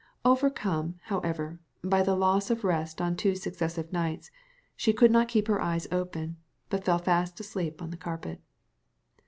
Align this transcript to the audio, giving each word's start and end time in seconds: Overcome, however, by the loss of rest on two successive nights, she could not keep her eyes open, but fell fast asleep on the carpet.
Overcome, 0.25 0.95
however, 1.03 1.59
by 1.83 2.01
the 2.01 2.15
loss 2.15 2.49
of 2.49 2.63
rest 2.63 2.99
on 2.99 3.15
two 3.15 3.35
successive 3.35 3.93
nights, 3.93 4.31
she 4.75 4.93
could 4.93 5.11
not 5.11 5.27
keep 5.27 5.47
her 5.47 5.61
eyes 5.61 5.87
open, 5.91 6.37
but 6.71 6.83
fell 6.83 6.97
fast 6.97 7.39
asleep 7.39 7.83
on 7.83 7.91
the 7.91 7.97
carpet. 7.97 8.41